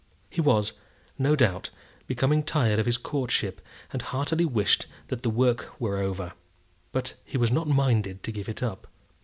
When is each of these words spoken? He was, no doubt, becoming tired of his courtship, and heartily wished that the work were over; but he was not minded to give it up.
He 0.31 0.41
was, 0.41 0.73
no 1.19 1.35
doubt, 1.35 1.69
becoming 2.07 2.41
tired 2.41 2.79
of 2.79 2.87
his 2.87 2.97
courtship, 2.97 3.61
and 3.93 4.01
heartily 4.01 4.45
wished 4.45 4.87
that 5.09 5.21
the 5.21 5.29
work 5.29 5.79
were 5.79 5.99
over; 5.99 6.33
but 6.91 7.13
he 7.23 7.37
was 7.37 7.51
not 7.51 7.67
minded 7.67 8.23
to 8.23 8.31
give 8.31 8.49
it 8.49 8.63
up. 8.63 8.87